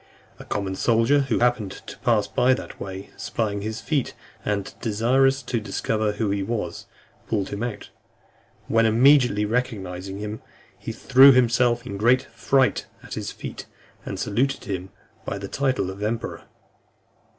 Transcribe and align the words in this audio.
A 0.39 0.45
common 0.45 0.73
soldier, 0.73 1.19
who 1.29 1.37
happened 1.37 1.73
to 1.85 1.95
pass 1.99 2.27
that 2.27 2.79
way, 2.79 3.11
spying 3.17 3.61
his 3.61 3.81
feet, 3.81 4.15
and 4.43 4.73
desirous 4.81 5.43
to 5.43 5.59
discover 5.59 6.13
who 6.13 6.31
he 6.31 6.41
was, 6.41 6.87
pulled 7.27 7.49
him 7.49 7.61
out; 7.61 7.91
when 8.67 8.87
immediately 8.87 9.45
recognizing 9.45 10.17
him, 10.17 10.41
he 10.79 10.91
threw 10.91 11.33
himself 11.33 11.85
in 11.85 11.93
a 11.93 11.97
great 11.99 12.23
fright 12.33 12.87
at 13.03 13.13
his 13.13 13.31
feet, 13.31 13.67
and 14.03 14.19
saluted 14.19 14.63
him 14.63 14.89
by 15.23 15.37
the 15.37 15.47
title 15.47 15.91
of 15.91 16.01
emperor. 16.01 16.45